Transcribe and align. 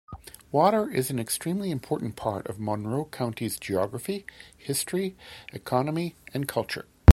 Water 0.51 0.89
is 0.89 1.11
an 1.11 1.19
extremely 1.19 1.69
important 1.69 2.15
part 2.15 2.47
of 2.47 2.59
Monroe 2.59 3.05
County's 3.05 3.59
geography, 3.59 4.25
history, 4.57 5.15
economy, 5.53 6.15
and 6.33 6.47
culture. 6.47 6.87